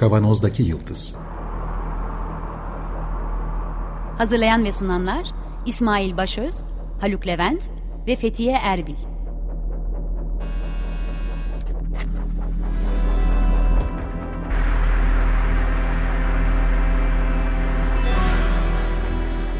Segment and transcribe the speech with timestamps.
[0.00, 1.16] Kavanozdaki Yıldız
[4.18, 5.30] Hazırlayan ve sunanlar
[5.66, 6.62] İsmail Başöz,
[7.00, 7.70] Haluk Levent
[8.06, 8.94] ve Fethiye Erbil.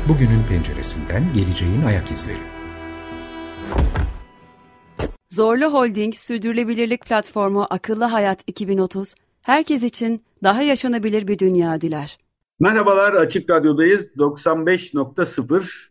[0.09, 2.38] Bugünün penceresinden geleceğin ayak izleri.
[5.30, 12.18] Zorlu Holding Sürdürülebilirlik Platformu Akıllı Hayat 2030, herkes için daha yaşanabilir bir dünya diler.
[12.60, 14.16] Merhabalar, Açık Radyo'dayız.
[14.16, 15.90] 95.0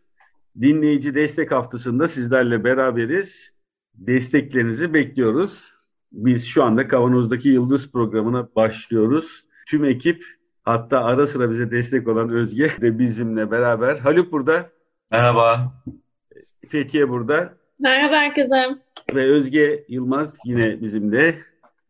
[0.60, 3.52] dinleyici destek haftasında sizlerle beraberiz.
[3.94, 5.74] Desteklerinizi bekliyoruz.
[6.12, 9.44] Biz şu anda Kavanoz'daki Yıldız programına başlıyoruz.
[9.68, 10.24] Tüm ekip
[10.62, 13.98] hatta ara sıra bize destek olan Özge de bizimle beraber.
[13.98, 14.70] Haluk burada.
[15.10, 15.72] Merhaba.
[16.68, 17.54] Fethiye burada.
[17.78, 18.64] Merhaba herkese.
[19.14, 21.38] Ve Özge Yılmaz yine bizimle.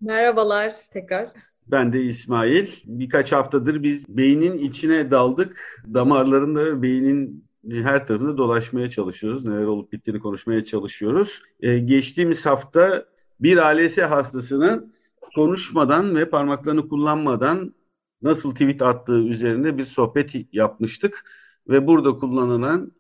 [0.01, 1.29] Merhabalar tekrar.
[1.71, 2.67] Ben de İsmail.
[2.85, 5.83] Birkaç haftadır biz beynin içine daldık.
[5.95, 9.45] Damarlarında ve beynin her tarafında dolaşmaya çalışıyoruz.
[9.47, 11.43] Neler olup bittiğini konuşmaya çalışıyoruz.
[11.61, 13.05] Ee, geçtiğimiz hafta
[13.41, 14.93] bir ALS hastasının
[15.35, 17.75] konuşmadan ve parmaklarını kullanmadan
[18.23, 21.25] nasıl tweet attığı üzerine bir sohbet yapmıştık.
[21.69, 22.93] Ve burada kullanılan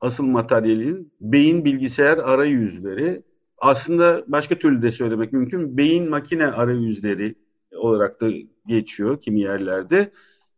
[0.00, 3.22] asıl materyalin beyin bilgisayar arayüzleri.
[3.58, 5.76] Aslında başka türlü de söylemek mümkün.
[5.76, 7.34] Beyin makine arayüzleri
[7.76, 8.30] olarak da
[8.66, 10.12] geçiyor kimi yerlerde.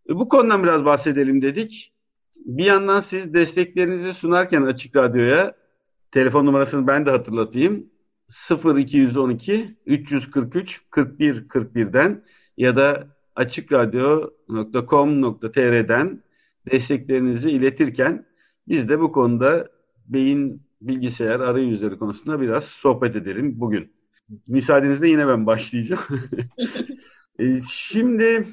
[0.09, 1.93] E, bu konudan biraz bahsedelim dedik.
[2.37, 5.55] Bir yandan siz desteklerinizi sunarken Açık Radyo'ya
[6.11, 7.87] telefon numarasını ben de hatırlatayım.
[8.65, 12.25] 0212 343 41 41'den
[12.57, 16.23] ya da açıkradyo.com.tr'den
[16.71, 18.27] desteklerinizi iletirken
[18.69, 19.69] biz de bu konuda
[20.09, 23.98] beyin bilgisayar arayüzleri konusunda biraz sohbet edelim bugün.
[24.49, 26.03] Müsaadenizle yine ben başlayacağım.
[27.39, 28.49] e, şimdi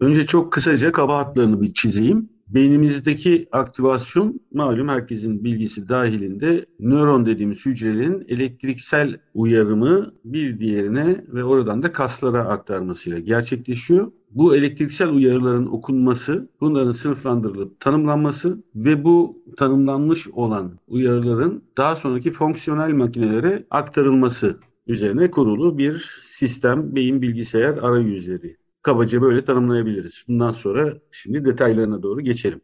[0.00, 2.28] önce çok kısaca kaba hatlarını bir çizeyim.
[2.48, 11.82] Beynimizdeki aktivasyon malum herkesin bilgisi dahilinde nöron dediğimiz hücrelerin elektriksel uyarımı bir diğerine ve oradan
[11.82, 14.12] da kaslara aktarmasıyla gerçekleşiyor.
[14.30, 22.92] Bu elektriksel uyarıların okunması, bunların sınıflandırılıp tanımlanması ve bu tanımlanmış olan uyarıların daha sonraki fonksiyonel
[22.92, 24.58] makinelere aktarılması
[24.90, 28.56] üzerine kurulu bir sistem beyin bilgisayar arayüzleri.
[28.82, 30.24] Kabaca böyle tanımlayabiliriz.
[30.28, 32.60] Bundan sonra şimdi detaylarına doğru geçelim.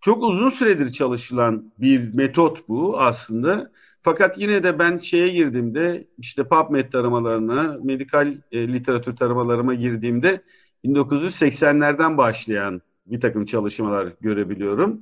[0.00, 3.70] Çok uzun süredir çalışılan bir metot bu aslında.
[4.02, 10.42] Fakat yine de ben şeye girdiğimde işte PubMed taramalarına, medikal e, literatür taramalarıma girdiğimde
[10.84, 15.00] 1980'lerden başlayan bir takım çalışmalar görebiliyorum.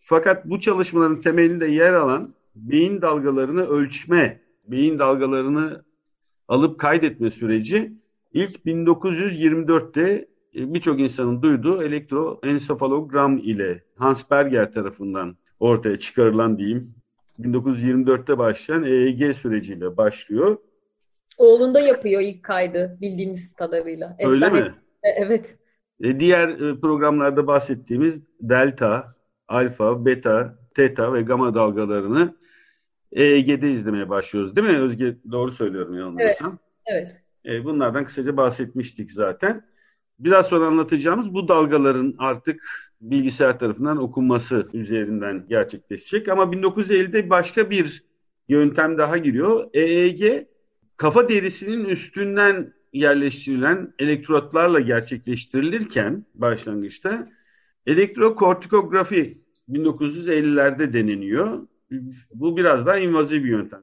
[0.00, 5.82] Fakat bu çalışmaların temelinde yer alan beyin dalgalarını ölçme, beyin dalgalarını
[6.52, 7.92] alıp kaydetme süreci
[8.32, 16.94] ilk 1924'te e, birçok insanın duyduğu elektroensefalogram ile Hans Berger tarafından ortaya çıkarılan diyeyim
[17.40, 20.56] 1924'te başlayan EEG süreciyle başlıyor.
[21.38, 24.16] Oğlunda yapıyor ilk kaydı bildiğimiz kadarıyla.
[24.18, 24.44] Efsane.
[24.44, 24.74] Öyle mi?
[25.02, 25.56] E, evet.
[26.00, 29.14] E, diğer programlarda bahsettiğimiz delta,
[29.48, 32.34] alfa, beta, teta ve gamma dalgalarını
[33.12, 34.56] EEG'de izlemeye başlıyoruz.
[34.56, 35.16] Değil mi Özge?
[35.30, 36.58] Doğru söylüyorum yanılmıyorsam.
[36.86, 37.22] Evet.
[37.44, 37.60] evet.
[37.62, 39.64] E, bunlardan kısaca bahsetmiştik zaten.
[40.18, 42.62] Biraz sonra anlatacağımız bu dalgaların artık
[43.00, 46.28] bilgisayar tarafından okunması üzerinden gerçekleşecek.
[46.28, 48.04] Ama 1950'de başka bir
[48.48, 49.70] yöntem daha giriyor.
[49.74, 50.46] EEG
[50.96, 57.28] kafa derisinin üstünden yerleştirilen elektrotlarla gerçekleştirilirken başlangıçta
[57.86, 59.38] elektrokortikografi
[59.70, 61.66] 1950'lerde deneniyor.
[62.34, 63.82] Bu biraz daha invaziv bir yöntem.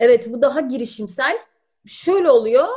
[0.00, 1.38] Evet bu daha girişimsel.
[1.86, 2.68] Şöyle oluyor.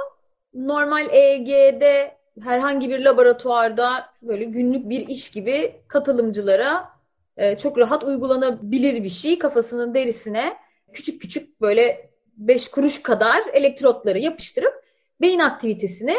[0.54, 6.90] Normal EEG'de herhangi bir laboratuvarda böyle günlük bir iş gibi katılımcılara
[7.38, 9.40] e, çok rahat uygulanabilir bir şey.
[9.40, 10.58] Kafasının derisine
[10.94, 14.84] küçük küçük böyle 5 kuruş kadar elektrotları yapıştırıp
[15.22, 16.16] beyin aktivitesini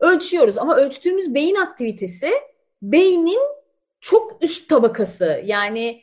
[0.00, 0.58] ölçüyoruz.
[0.58, 2.30] Ama ölçtüğümüz beyin aktivitesi
[2.82, 3.40] beynin
[4.00, 6.02] çok üst tabakası yani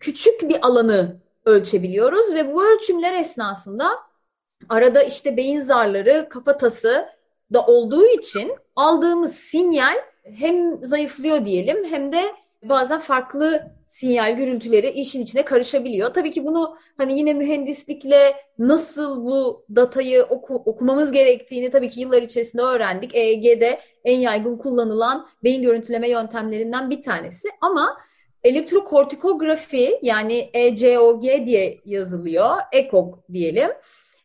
[0.00, 3.90] küçük bir alanı ölçebiliyoruz ve bu ölçümler esnasında
[4.68, 7.06] arada işte beyin zarları, kafatası
[7.52, 12.22] da olduğu için aldığımız sinyal hem zayıflıyor diyelim hem de
[12.62, 16.14] bazen farklı sinyal gürültüleri işin içine karışabiliyor.
[16.14, 22.22] Tabii ki bunu hani yine mühendislikle nasıl bu datayı oku, okumamız gerektiğini tabii ki yıllar
[22.22, 23.14] içerisinde öğrendik.
[23.14, 27.96] EEG'de en yaygın kullanılan beyin görüntüleme yöntemlerinden bir tanesi ama
[28.44, 32.56] elektrokortikografi yani ECOG diye yazılıyor.
[32.72, 33.70] ECOG diyelim.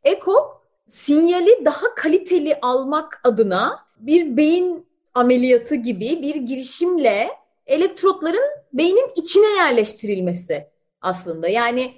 [0.03, 7.29] ECOG sinyali daha kaliteli almak adına bir beyin ameliyatı gibi bir girişimle
[7.65, 10.67] elektrotların beynin içine yerleştirilmesi
[11.01, 11.47] aslında.
[11.47, 11.93] Yani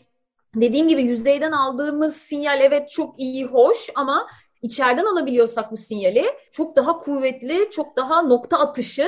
[0.55, 4.27] dediğim gibi yüzeyden aldığımız sinyal evet çok iyi, hoş ama
[4.61, 9.07] içeriden alabiliyorsak bu sinyali çok daha kuvvetli, çok daha nokta atışı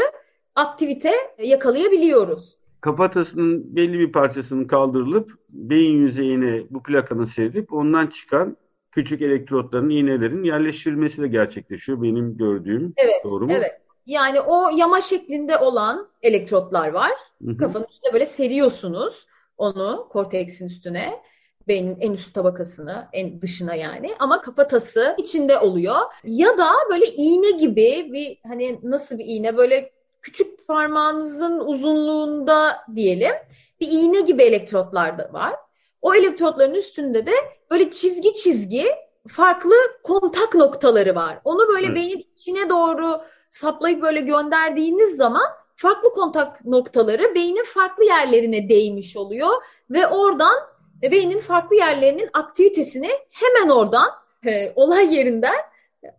[0.55, 1.13] aktivite
[1.43, 2.58] yakalayabiliyoruz.
[2.81, 8.57] Kafatasının belli bir parçasının kaldırılıp beyin yüzeyine bu plakanın serilip ondan çıkan
[8.91, 12.93] küçük elektrotların, iğnelerin yerleştirilmesi de gerçekleşiyor benim gördüğüm.
[12.97, 13.51] Evet, Doğru mu?
[13.55, 13.81] evet.
[14.05, 17.11] Yani o yama şeklinde olan elektrotlar var.
[17.45, 17.57] Hı hı.
[17.57, 19.27] Kafanın üstüne böyle seriyorsunuz
[19.57, 21.21] onu korteksin üstüne.
[21.67, 24.15] Beynin en üst tabakasını, en dışına yani.
[24.19, 25.95] Ama kafatası içinde oluyor.
[26.23, 33.33] Ya da böyle iğne gibi bir hani nasıl bir iğne böyle küçük parmağınızın uzunluğunda diyelim
[33.79, 35.55] bir iğne gibi elektrotlar da var.
[36.01, 37.31] O elektrotların üstünde de
[37.71, 38.85] böyle çizgi çizgi
[39.27, 41.39] farklı kontak noktaları var.
[41.43, 41.95] Onu böyle Evet.
[41.95, 45.43] beynin içine doğru saplayıp böyle gönderdiğiniz zaman
[45.75, 49.49] farklı kontak noktaları beynin farklı yerlerine değmiş oluyor
[49.89, 50.55] ve oradan
[51.03, 54.09] e, beynin farklı yerlerinin aktivitesini hemen oradan
[54.45, 55.55] e, olay yerinden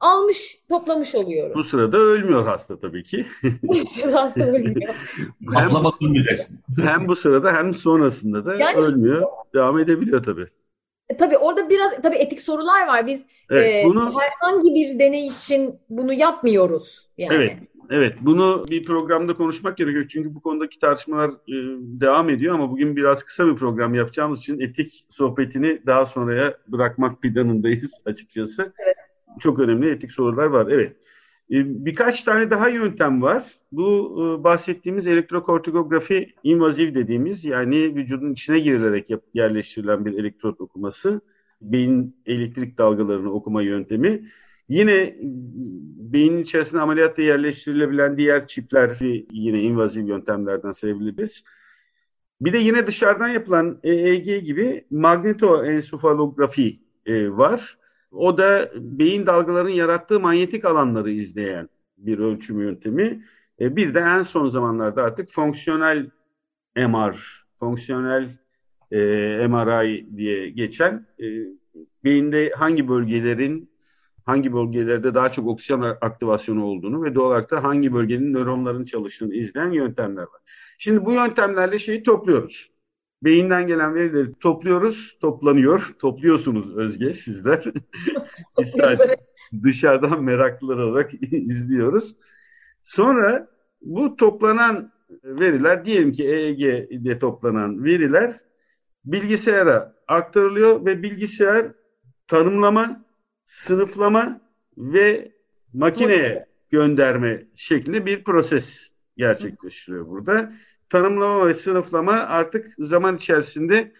[0.01, 1.69] almış, toplamış Bu oluyoruz.
[1.69, 3.27] sırada ölmüyor hasta tabii ki.
[4.13, 4.95] Hasta ölmüyor.
[5.55, 6.61] Fazla bakılmayacaksın.
[6.83, 9.23] Hem bu sırada hem sonrasında da Yani- ölmüyor.
[9.55, 10.47] Devam edebiliyor tabii.
[11.09, 13.07] E, Tabii orada biraz tabii etik sorular var.
[13.07, 17.35] Biz Evet, e, bunu herhangi bir deney için bunu yapmıyoruz yani.
[17.35, 17.57] Evet.
[17.93, 20.07] Evet, bunu bir programda konuşmak gerekiyor.
[20.09, 21.55] Çünkü bu konudaki tartışmalar e,
[22.01, 27.23] devam ediyor ama bugün biraz kısa bir program yapacağımız için etik sohbetini daha sonraya bırakmak
[27.23, 28.73] planındayız açıkçası.
[28.85, 28.97] Evet.
[29.41, 30.67] Çok önemli etik sorular var.
[30.71, 30.97] Evet.
[31.51, 33.45] E, birkaç tane daha yöntem var.
[33.73, 41.21] Bu e, bahsettiğimiz elektrokortikografi invaziv dediğimiz yani vücudun içine girilerek yerleştirilen bir elektrot okuması.
[41.63, 44.29] Beyin elektrik dalgalarını okuma yöntemi.
[44.69, 45.17] Yine
[46.13, 48.99] beynin içerisine ameliyatla yerleştirilebilen diğer çipler
[49.33, 51.45] yine invaziv yöntemlerden sayabiliriz.
[52.41, 57.79] Bir de yine dışarıdan yapılan EEG gibi magnetoensefalografi e, var.
[58.13, 61.69] O da beyin dalgalarının yarattığı manyetik alanları izleyen
[61.99, 63.25] bir ölçüm yöntemi.
[63.61, 66.11] E, bir de en son zamanlarda artık fonksiyonel
[66.77, 67.17] MR,
[67.61, 68.39] fonksiyonel
[68.91, 68.99] e,
[69.49, 71.27] MRI diye geçen e,
[72.05, 73.71] beyinde hangi bölgelerin
[74.27, 79.35] hangi bölgelerde daha çok oksijen aktivasyonu olduğunu ve doğal olarak da hangi bölgenin nöronların çalıştığını
[79.35, 80.41] izleyen yöntemler var.
[80.79, 82.71] Şimdi bu yöntemlerle şeyi topluyoruz.
[83.23, 85.95] Beyinden gelen verileri topluyoruz, toplanıyor.
[85.99, 87.65] Topluyorsunuz Özge sizler.
[88.59, 88.77] Biz
[89.63, 92.17] dışarıdan meraklılar olarak izliyoruz.
[92.83, 93.49] Sonra
[93.83, 94.93] bu toplanan
[95.25, 98.41] veriler diyelim ki EEG'de toplanan veriler
[99.05, 101.67] bilgisayara aktarılıyor ve bilgisayar
[102.29, 103.05] tanımlama,
[103.47, 104.41] sınıflama
[104.77, 105.33] ve
[105.73, 110.53] makineye gönderme şeklinde bir proses gerçekleştiriyor burada.
[110.91, 113.93] Tanımlama ve sınıflama artık zaman içerisinde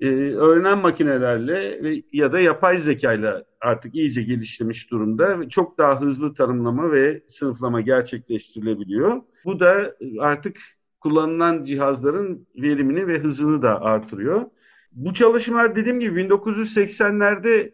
[0.00, 6.00] e, öğrenen makinelerle ve ya da yapay zekayla artık iyice geliştirmiş durumda ve çok daha
[6.00, 9.22] hızlı tanımlama ve sınıflama gerçekleştirilebiliyor.
[9.44, 10.56] Bu da artık
[11.00, 14.44] kullanılan cihazların verimini ve hızını da artırıyor.
[14.92, 17.72] Bu çalışmalar dediğim gibi 1980'lerde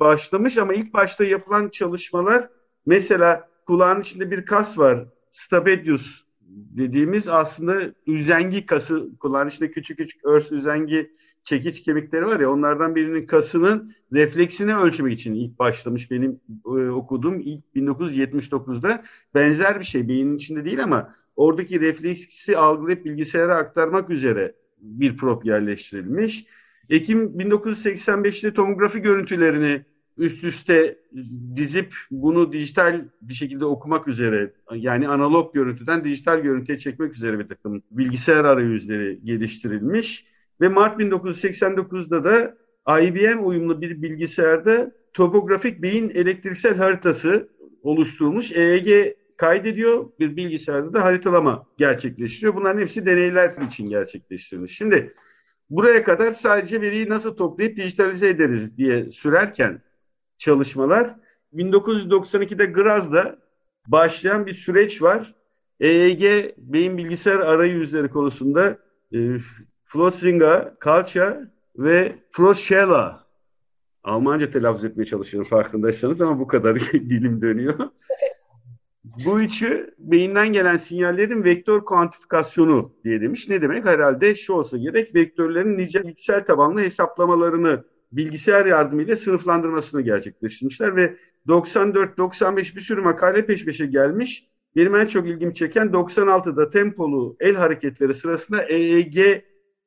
[0.00, 2.48] başlamış ama ilk başta yapılan çalışmalar
[2.86, 5.04] mesela kulağın içinde bir kas var.
[5.32, 6.27] Stapedius
[6.76, 11.10] dediğimiz aslında üzengi kası içinde küçük küçük örs üzengi
[11.44, 17.40] çekiç kemikleri var ya onlardan birinin kasının refleksini ölçmek için ilk başlamış benim e, okuduğum
[17.40, 24.54] ilk 1979'da benzer bir şey beynin içinde değil ama oradaki refleksi algılayıp bilgisayara aktarmak üzere
[24.78, 26.46] bir prop yerleştirilmiş.
[26.90, 29.84] Ekim 1985'te tomografi görüntülerini
[30.18, 30.98] üst üste
[31.56, 37.48] dizip bunu dijital bir şekilde okumak üzere yani analog görüntüden dijital görüntüye çekmek üzere bir
[37.48, 40.26] takım bilgisayar arayüzleri geliştirilmiş
[40.60, 42.56] ve Mart 1989'da da
[43.00, 47.48] IBM uyumlu bir bilgisayarda topografik beyin elektriksel haritası
[47.82, 50.06] oluşturulmuş EEG kaydediyor.
[50.20, 52.54] Bir bilgisayarda da haritalama gerçekleştiriyor.
[52.54, 54.76] Bunların hepsi deneyler için gerçekleştirilmiş.
[54.76, 55.14] Şimdi
[55.70, 59.80] buraya kadar sadece veriyi nasıl toplayıp dijitalize ederiz diye sürerken
[60.38, 61.14] çalışmalar
[61.54, 63.38] 1992'de Graz'da
[63.86, 65.34] başlayan bir süreç var.
[65.80, 68.78] EEG beyin bilgisayar arayüzleri konusunda
[69.14, 69.18] e,
[69.84, 73.28] Flotzinga, Kalça ve Froschella
[74.04, 77.90] Almanca telaffuz etmeye çalışıyorum farkındaysanız ama bu kadar dilim dönüyor.
[79.24, 83.48] Bu üçü beyinden gelen sinyallerin vektör kuantifikasyonu diye demiş.
[83.48, 83.84] Ne demek?
[83.84, 91.16] Herhalde şu olsa gerek vektörlerin niceliksel tabanlı hesaplamalarını bilgisayar yardımıyla sınıflandırmasını gerçekleştirmişler ve
[91.48, 94.48] 94-95 bir sürü makale peş peşe gelmiş.
[94.76, 99.42] benim en çok ilgimi çeken 96'da tempolu el hareketleri sırasında EEG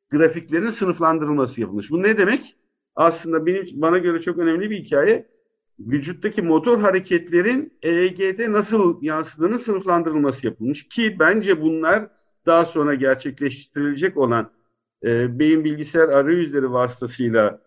[0.10, 1.92] grafiklerinin sınıflandırılması yapılmış.
[1.92, 2.58] Bu ne demek?
[2.96, 5.28] Aslında benim bana göre çok önemli bir hikaye.
[5.80, 12.08] Vücuttaki motor hareketlerin EEG'de nasıl yansıdığının sınıflandırılması yapılmış ki bence bunlar
[12.46, 14.52] daha sonra gerçekleştirilecek olan
[15.04, 17.62] e, beyin bilgisayar arayüzleri vasıtasıyla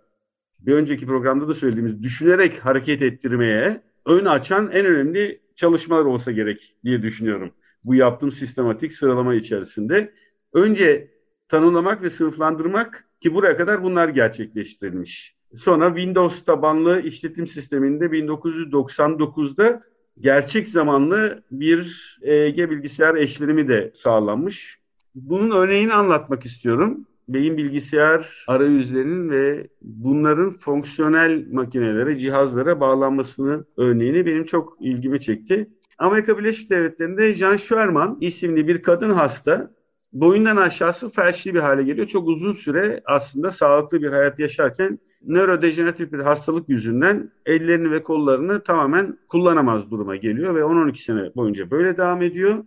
[0.66, 6.76] bir önceki programda da söylediğimiz düşünerek hareket ettirmeye ön açan en önemli çalışmalar olsa gerek
[6.85, 7.50] diye düşünüyorum.
[7.85, 10.12] Bu yaptığım sistematik sıralama içerisinde.
[10.52, 11.11] Önce
[11.49, 15.37] tanımlamak ve sınıflandırmak ki buraya kadar bunlar gerçekleştirilmiş.
[15.56, 19.83] Sonra Windows tabanlı işletim sisteminde 1999'da
[20.21, 24.78] gerçek zamanlı bir EEG bilgisayar eşlenimi de sağlanmış.
[25.14, 27.06] Bunun örneğini anlatmak istiyorum.
[27.28, 35.69] Beyin bilgisayar arayüzlerinin ve bunların fonksiyonel makinelere, cihazlara bağlanmasını örneğini benim çok ilgimi çekti.
[35.99, 39.71] Amerika Birleşik Devletleri'nde Jean Sherman isimli bir kadın hasta
[40.12, 42.07] boyundan aşağısı felçli bir hale geliyor.
[42.07, 48.62] Çok uzun süre aslında sağlıklı bir hayat yaşarken nörodejeneratif bir hastalık yüzünden ellerini ve kollarını
[48.62, 52.64] tamamen kullanamaz duruma geliyor ve 10-12 sene boyunca böyle devam ediyor.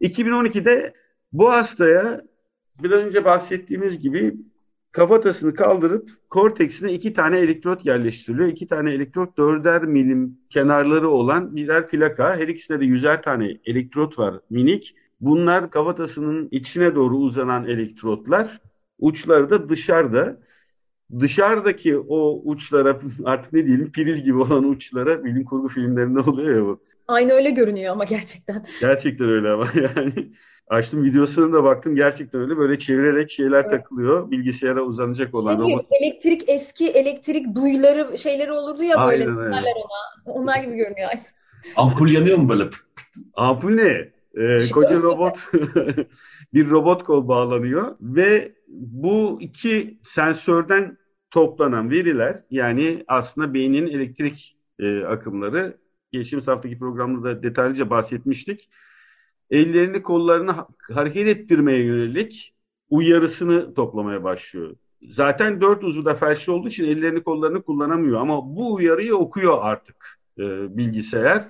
[0.00, 0.94] 2012'de
[1.32, 2.24] bu hastaya
[2.82, 4.34] biraz önce bahsettiğimiz gibi
[4.92, 8.48] kafatasını kaldırıp korteksine iki tane elektrot yerleştiriliyor.
[8.48, 12.36] İki tane elektrot dörder milim kenarları olan birer plaka.
[12.36, 14.94] Her ikisinde de yüzer tane elektrot var minik.
[15.20, 18.60] Bunlar kafatasının içine doğru uzanan elektrotlar.
[18.98, 20.36] Uçları da dışarıda.
[21.20, 26.62] Dışarıdaki o uçlara artık ne diyelim priz gibi olan uçlara bilim kurgu filmlerinde oluyor ya
[26.62, 26.80] bu.
[27.08, 28.64] Aynı öyle görünüyor ama gerçekten.
[28.80, 30.32] Gerçekten öyle ama yani.
[30.68, 33.70] Açtım videosuna da baktım gerçekten öyle böyle çevirerek şeyler evet.
[33.70, 35.86] takılıyor bilgisayara uzanacak olan Çünkü robot.
[36.00, 39.56] elektrik eski elektrik duyuları şeyleri olurdu ya böyle Aynen öyle.
[39.56, 40.32] derler ona.
[40.34, 41.10] Onlar gibi görünüyor.
[41.76, 42.64] Ampul yanıyor mu böyle?
[43.34, 44.14] Ampul ne?
[44.36, 45.38] Ee, koca robot
[46.54, 50.96] bir robot kol bağlanıyor ve bu iki sensörden
[51.34, 55.76] toplanan veriler yani aslında beynin elektrik e, akımları
[56.12, 58.68] geçtiğimiz haftaki programda da detaylıca bahsetmiştik.
[59.50, 60.54] Ellerini kollarını
[60.92, 62.54] hareket ettirmeye yönelik
[62.90, 64.76] uyarısını toplamaya başlıyor.
[65.02, 70.76] Zaten dört uzvuda felçli olduğu için ellerini kollarını kullanamıyor ama bu uyarıyı okuyor artık e,
[70.76, 71.48] bilgisayar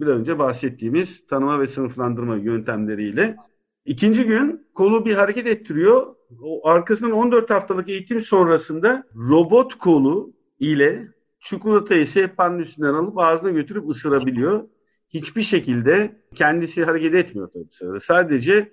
[0.00, 3.36] bir önce bahsettiğimiz tanıma ve sınıflandırma yöntemleriyle.
[3.84, 6.15] İkinci gün kolu bir hareket ettiriyor.
[6.42, 11.08] O arkasından 14 haftalık eğitim sonrasında robot kolu ile
[11.40, 14.64] çikolatayı sehpanın üstünden alıp ağzına götürüp ısırabiliyor.
[15.08, 18.00] Hiçbir şekilde kendisi hareket etmiyor tabii sırada.
[18.00, 18.72] Sadece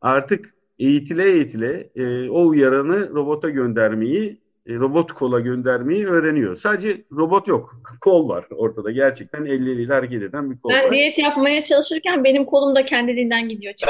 [0.00, 6.56] artık eğitile eğitile e, o uyaranı robota göndermeyi e, robot kola göndermeyi öğreniyor.
[6.56, 7.82] Sadece robot yok.
[8.00, 8.90] Kol var ortada.
[8.90, 10.84] Gerçekten elleriyle hareket eden bir kol ben var.
[10.84, 13.74] Ben diyet yapmaya çalışırken benim kolum da kendiliğinden gidiyor.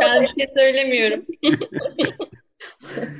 [0.00, 1.24] ben bir şey söylemiyorum.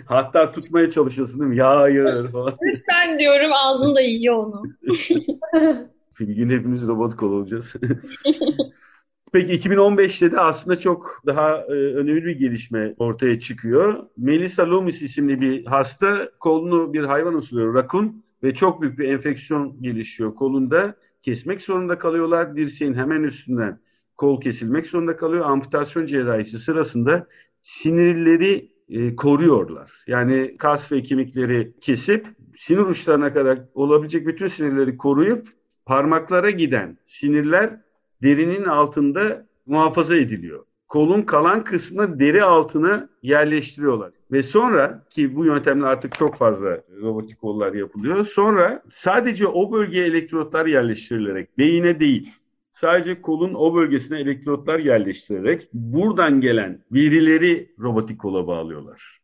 [0.07, 1.57] Hatta tutmaya çalışıyorsun değil mi?
[1.57, 2.57] Ya hayır falan.
[2.63, 4.63] Lütfen diyorum ağzım da yiyor onu.
[6.21, 7.75] Bir gün hepimiz robot kol olacağız.
[9.33, 14.07] Peki 2015'te de aslında çok daha e, önemli bir gelişme ortaya çıkıyor.
[14.17, 19.83] Melissa Loomis isimli bir hasta kolunu bir hayvan ısırıyor, rakun ve çok büyük bir enfeksiyon
[19.83, 20.95] gelişiyor kolunda.
[21.23, 22.57] Kesmek zorunda kalıyorlar.
[22.57, 23.81] Dirseğin hemen üstünden
[24.19, 25.51] kol kesilmek zorunda kalıyor.
[25.51, 27.27] Amputasyon cerrahisi sırasında
[27.63, 29.93] sinirleri e, koruyorlar.
[30.07, 35.49] Yani kas ve kemikleri kesip sinir uçlarına kadar olabilecek bütün sinirleri koruyup
[35.87, 37.81] parmaklara giden sinirler
[38.23, 40.65] derinin altında muhafaza ediliyor.
[40.89, 44.11] Kolun kalan kısmını deri altına yerleştiriyorlar.
[44.33, 48.25] Ve sonra ki bu yöntemle artık çok fazla robotik kollar yapılıyor.
[48.25, 52.33] Sonra sadece o bölgeye elektrotlar yerleştirilerek beyine değil
[52.81, 59.21] sadece kolun o bölgesine elektrotlar yerleştirerek buradan gelen verileri robotik kola bağlıyorlar.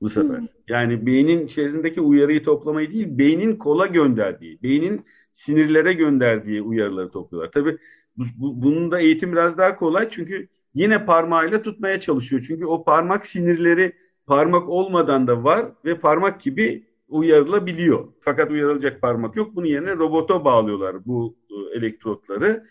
[0.00, 0.38] Bu sefer.
[0.38, 0.46] Hmm.
[0.68, 7.52] Yani beynin içerisindeki uyarıyı toplamayı değil, beynin kola gönderdiği, beynin sinirlere gönderdiği uyarıları topluyorlar.
[7.52, 7.78] Tabii
[8.16, 12.44] bu, bu, bunun da eğitim biraz daha kolay çünkü yine parmağıyla tutmaya çalışıyor.
[12.46, 13.92] Çünkü o parmak sinirleri
[14.26, 18.08] parmak olmadan da var ve parmak gibi uyarılabiliyor.
[18.20, 19.56] Fakat uyarılacak parmak yok.
[19.56, 22.66] Bunun yerine robota bağlıyorlar bu e, elektrotları.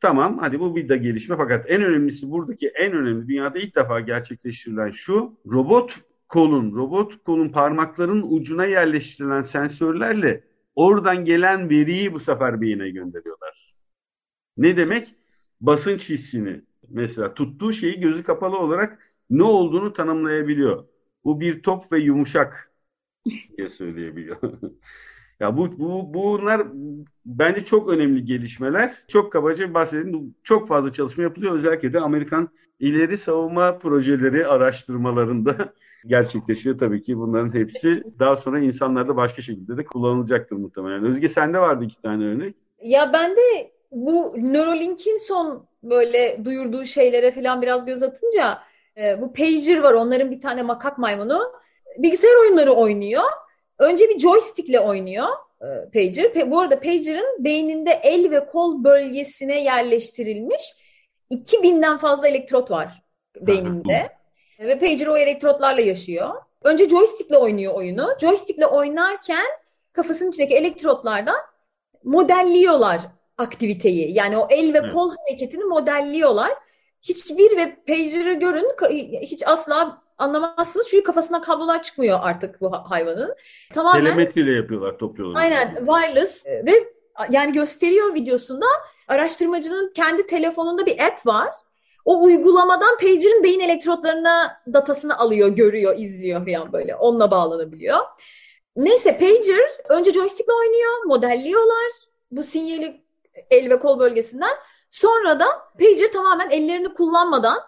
[0.00, 4.00] Tamam hadi bu bir de gelişme fakat en önemlisi buradaki en önemli dünyada ilk defa
[4.00, 12.60] gerçekleştirilen şu robot kolun, robot kolun parmakların ucuna yerleştirilen sensörlerle oradan gelen veriyi bu sefer
[12.60, 13.74] beyine gönderiyorlar.
[14.56, 15.14] Ne demek?
[15.60, 20.84] Basınç hissini mesela tuttuğu şeyi gözü kapalı olarak ne olduğunu tanımlayabiliyor.
[21.24, 22.71] Bu bir top ve yumuşak
[23.56, 24.36] diye söyleyebiliyor.
[25.40, 26.66] Ya bu, bu bunlar
[27.26, 28.94] bence çok önemli gelişmeler.
[29.08, 30.34] Çok kabaca bahsedeyim.
[30.44, 31.54] Çok fazla çalışma yapılıyor.
[31.54, 32.48] Özellikle de Amerikan
[32.80, 35.72] ileri savunma projeleri araştırmalarında
[36.06, 37.18] gerçekleşiyor tabii ki.
[37.18, 41.04] Bunların hepsi daha sonra insanlarda başka şekilde de kullanılacaktır muhtemelen.
[41.04, 42.56] Özge sende vardı iki tane örnek.
[42.82, 48.58] Ya ben de bu Neuralink'in son böyle duyurduğu şeylere falan biraz göz atınca
[48.96, 49.92] e, bu pager var.
[49.92, 51.42] Onların bir tane makak maymunu.
[51.98, 53.24] Bilgisayar oyunları oynuyor.
[53.78, 55.28] Önce bir joystickle oynuyor
[55.60, 56.24] e, pager.
[56.24, 60.74] Pe- bu arada pager'ın beyninde el ve kol bölgesine yerleştirilmiş
[61.30, 63.02] 2000'den fazla elektrot var
[63.40, 64.12] beyninde.
[64.60, 66.30] Ve pager o elektrotlarla yaşıyor.
[66.64, 68.08] Önce joystickle oynuyor oyunu.
[68.20, 69.46] Joystickle oynarken
[69.92, 71.36] kafasının içindeki elektrotlardan
[72.04, 73.00] modelliyorlar
[73.38, 74.14] aktiviteyi.
[74.14, 76.52] Yani o el ve kol hareketini modelliyorlar.
[77.02, 78.66] Hiçbir ve pager'ı görün
[79.20, 83.34] hiç asla anlamazsınız çünkü kafasına kablolar çıkmıyor artık bu ha- hayvanın.
[83.74, 85.40] Tamamen Telemetriyle yapıyorlar, topluyorlar.
[85.40, 86.92] aynen wireless e, ve
[87.30, 88.66] yani gösteriyor videosunda
[89.08, 91.54] araştırmacının kendi telefonunda bir app var.
[92.04, 96.96] O uygulamadan pager'ın beyin elektrotlarına datasını alıyor, görüyor, izliyor falan böyle.
[96.96, 97.98] Onunla bağlanabiliyor.
[98.76, 101.90] Neyse pager önce joystickle oynuyor, modelliyorlar
[102.30, 103.02] bu sinyali
[103.50, 104.52] el ve kol bölgesinden.
[104.90, 105.46] Sonra da
[105.78, 107.58] pager tamamen ellerini kullanmadan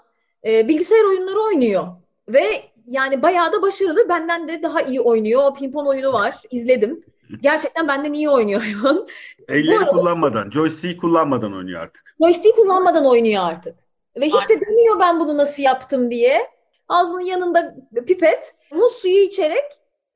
[0.46, 1.84] e, bilgisayar oyunları oynuyor.
[2.28, 2.44] Ve
[2.86, 4.08] yani bayağı da başarılı.
[4.08, 5.42] Benden de daha iyi oynuyor.
[5.44, 6.34] O pimpon oyunu var.
[6.50, 7.04] İzledim.
[7.42, 9.08] Gerçekten benden iyi oynuyor hayvan.
[9.48, 12.14] Elleri arada- kullanmadan, joystick'i kullanmadan oynuyor artık.
[12.22, 13.76] Joystick kullanmadan oynuyor artık.
[14.20, 16.46] Ve hiç de demiyor ben bunu nasıl yaptım diye.
[16.88, 17.74] Ağzının yanında
[18.06, 19.64] pipet, muz suyu içerek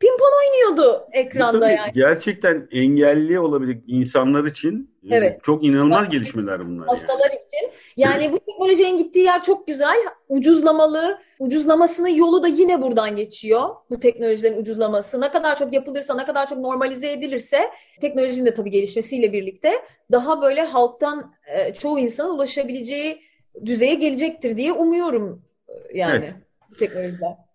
[0.00, 1.92] pimpon oynuyordu ekranda yani.
[1.94, 5.44] Gerçekten engelli olabilir insanlar için e, Evet.
[5.44, 6.86] çok inanılmaz gelişmeler bunlar.
[6.86, 6.98] yani.
[6.98, 7.70] Hastalar için.
[7.96, 9.96] Yani bu teknolojinin gittiği yer çok güzel.
[10.28, 11.18] Ucuzlamalı.
[11.38, 13.68] Ucuzlamasının yolu da yine buradan geçiyor.
[13.90, 15.20] Bu teknolojilerin ucuzlaması.
[15.20, 17.70] Ne kadar çok yapılırsa, ne kadar çok normalize edilirse
[18.00, 19.72] teknolojinin de tabii gelişmesiyle birlikte
[20.12, 23.22] daha böyle halktan e, çoğu insanın ulaşabileceği
[23.64, 26.34] düzeye gelecektir diye umuyorum e, yani Evet.
[26.70, 27.47] bu teknolojiler.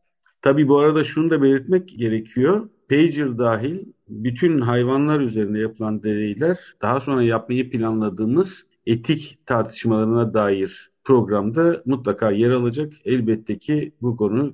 [0.43, 2.69] Tabii bu arada şunu da belirtmek gerekiyor.
[2.89, 3.79] Pager dahil
[4.09, 12.49] bütün hayvanlar üzerinde yapılan deneyler daha sonra yapmayı planladığımız etik tartışmalarına dair programda mutlaka yer
[12.49, 12.93] alacak.
[13.05, 14.53] Elbette ki bu konu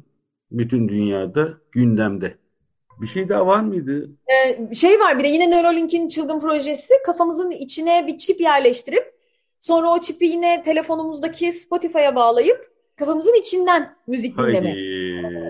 [0.52, 2.38] bütün dünyada gündemde.
[3.02, 4.10] Bir şey daha var mıydı?
[4.28, 9.13] Ee, şey var bir de yine Neuralink'in çılgın projesi kafamızın içine bir çip yerleştirip
[9.60, 14.69] sonra o çipi yine telefonumuzdaki Spotify'a bağlayıp kafamızın içinden müzik dinleme.
[14.69, 14.99] Haydi.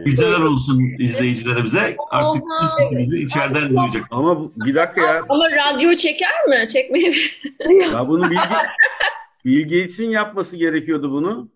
[0.06, 1.96] Müjdeler olsun izleyicilerimize.
[2.10, 2.44] Artık
[2.92, 4.04] bizi içeriden duyacak.
[4.12, 5.26] Ama bu- bir dakika ya.
[5.30, 6.68] Ama radyo çeker mi?
[6.68, 7.42] Çekmeyebilir.
[7.94, 8.38] Ya bunu Bill,
[9.46, 11.50] Bill Gates'in yapması gerekiyordu bunu.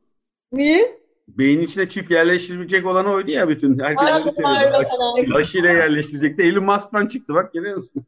[0.52, 1.04] Niye?
[1.28, 3.80] Beynin içine çip yerleştirilecek olan oydu ya bütün.
[3.80, 4.44] Herkes Arada onu söyledi.
[4.44, 5.40] Bağırma Aş- falan.
[5.40, 6.44] Aşıyla yerleştirecekti.
[6.44, 8.06] Elon Musk'tan çıktı bak görüyor musun?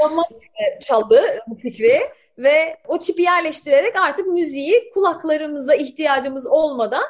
[0.00, 1.92] Elon Musk, e, çaldı bu fikri
[2.38, 7.02] ve o çipi yerleştirerek artık müziği kulaklarımıza ihtiyacımız olmadan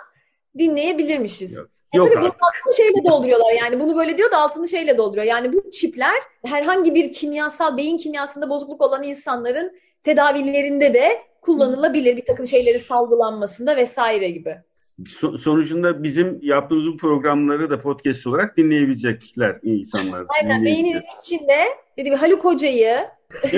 [0.58, 1.54] dinleyebilirmişiz.
[1.54, 1.68] Yok.
[1.94, 2.42] E Yok tabii bunu artık.
[2.42, 5.26] altını şeyle dolduruyorlar yani bunu böyle diyor da altını şeyle dolduruyor.
[5.26, 6.14] Yani bu çipler
[6.46, 9.72] herhangi bir kimyasal beyin kimyasında bozukluk olan insanların
[10.04, 14.56] tedavilerinde de kullanılabilir bir takım şeyleri salgılanmasında vesaire gibi.
[15.04, 20.24] So- sonucunda bizim yaptığımız bu programları da podcast olarak dinleyebilecekler insanlar.
[20.42, 21.56] Aynen beyninin içinde
[21.98, 22.96] dediğim Haluk Hoca'yı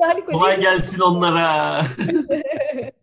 [0.00, 1.80] Haluk Kolay Hoca'yı gelsin onlara.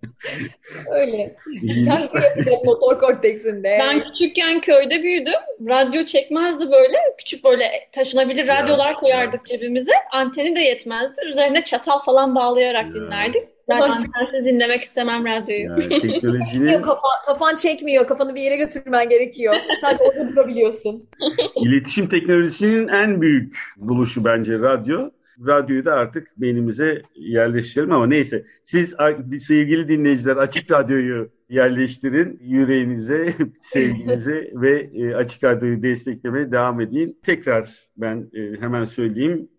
[0.91, 1.36] öyle.
[1.63, 3.77] Yapacak motor korteksinde.
[3.82, 5.67] Ben küçükken köyde büyüdüm.
[5.67, 6.97] Radyo çekmezdi böyle.
[7.17, 9.91] Küçük böyle taşınabilir Ya, radyolar koyardık cebimize.
[10.12, 11.21] Anteni de yetmezdi.
[11.30, 12.93] Üzerine çatal falan bağlayarak Ya.
[12.93, 13.43] dinlerdik.
[13.69, 15.63] Ben antensiz dinlemek istemem radyoyu.
[15.63, 18.08] Yani teknolojinin Yok, kafa, kafan çekmiyor.
[18.08, 19.56] Kafanı bir yere götürmen gerekiyor.
[19.82, 21.10] Sadece orada durabiliyorsun.
[21.56, 25.10] iletişim teknolojisinin en büyük buluşu bence radyo.
[25.45, 28.45] Radyoyu da artık beynimize yerleştirelim ama neyse.
[28.63, 28.95] Siz
[29.39, 37.19] sevgili dinleyiciler Açık Radyo'yu yerleştirin yüreğinize, sevginize ve e, Açık Radyo'yu desteklemeye devam edin.
[37.23, 39.50] Tekrar ben e, hemen söyleyeyim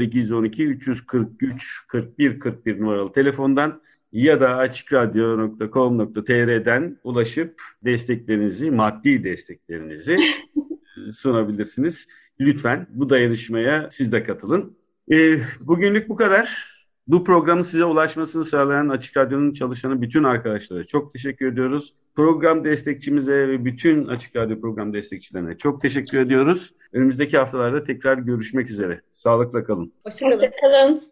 [0.00, 3.80] 0212 343 41 41 numaralı telefondan
[4.12, 10.18] ya da açıkradyo.com.tr'den ulaşıp desteklerinizi, maddi desteklerinizi
[11.12, 12.06] sunabilirsiniz.
[12.40, 14.78] Lütfen bu dayanışmaya siz de katılın.
[15.12, 16.68] Ee, bugünlük bu kadar.
[17.08, 21.94] Bu programın size ulaşmasını sağlayan Açık Radyo'nun çalışanı bütün arkadaşlara çok teşekkür ediyoruz.
[22.16, 26.74] Program destekçimize ve bütün Açık Radyo program destekçilerine çok teşekkür ediyoruz.
[26.92, 29.00] Önümüzdeki haftalarda tekrar görüşmek üzere.
[29.12, 29.92] Sağlıkla kalın.
[30.04, 30.34] Hoşçakalın.
[30.34, 31.02] Hoşçakalın.